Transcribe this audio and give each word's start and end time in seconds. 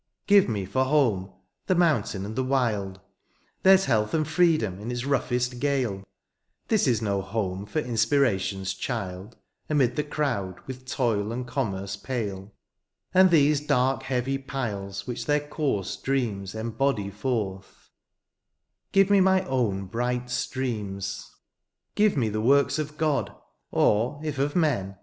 Give 0.25 0.49
me 0.49 0.65
for 0.65 0.83
home^ 0.85 1.31
the 1.67 1.75
mountain 1.75 2.25
and 2.25 2.35
the 2.35 2.43
wild^ 2.43 2.97
There's 3.61 3.85
health 3.85 4.15
and 4.15 4.27
freedom 4.27 4.79
in 4.79 4.89
its 4.89 5.05
roughest 5.05 5.59
gale; 5.59 6.03
This 6.69 6.87
is 6.87 7.03
no 7.03 7.21
home 7.21 7.67
for 7.67 7.81
inspiration's 7.81 8.73
child^ 8.73 9.33
Amid 9.69 9.95
the 9.97 10.03
crowd 10.03 10.59
with 10.65 10.87
toil 10.87 11.31
and 11.31 11.45
commerce 11.45 11.95
pale^ 11.97 12.49
And 13.13 13.29
these 13.29 13.61
dark 13.61 14.01
heavy 14.01 14.39
piles 14.39 15.05
which 15.05 15.27
their 15.27 15.47
coarse 15.47 15.95
dreams 15.97 16.55
Embody 16.55 17.11
forth— 17.11 17.91
give 18.93 19.11
me 19.11 19.19
my 19.21 19.45
own 19.45 19.85
bright 19.85 20.31
streams; 20.31 21.29
168 21.95 21.95
THE 21.95 22.05
EXILE 22.07 22.09
SONG. 22.09 22.09
Give 22.09 22.17
me 22.17 22.29
the 22.29 22.47
works 22.47 22.79
of 22.79 22.97
God; 22.97 23.35
or 23.71 24.19
if 24.23 24.39
of 24.39 24.55
men. 24.55 24.95